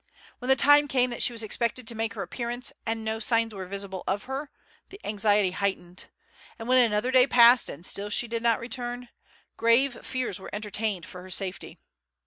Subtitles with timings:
[0.39, 3.53] When the time came that she was expected to make her appearance, and no signs
[3.53, 4.49] were visible of her,
[4.89, 6.05] the anxiety heightened;
[6.57, 9.09] and when another day passed, and still she did not return,
[9.57, 11.77] grave fears were entertained for her safety.